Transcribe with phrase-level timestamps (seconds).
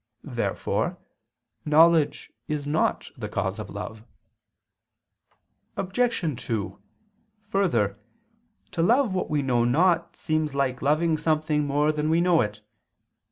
[0.23, 0.97] Therefore
[1.63, 4.03] knowledge is not the cause of love.
[5.77, 6.21] Obj.
[6.43, 6.81] 2:
[7.49, 7.99] Further,
[8.71, 12.61] to love what we know not seems like loving something more than we know it.